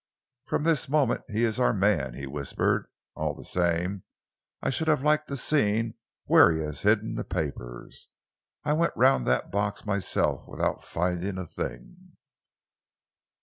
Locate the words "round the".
8.97-9.45